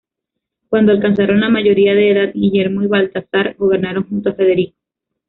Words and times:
Cuando 0.67 0.93
alcanzaron 0.93 1.41
la 1.41 1.49
mayoría 1.49 1.93
de 1.93 2.09
edad, 2.09 2.33
Guillermo 2.33 2.81
y 2.81 2.87
Baltasar 2.87 3.53
gobernaron 3.59 4.07
junto 4.09 4.31
a 4.31 4.33
Federico. 4.33 4.75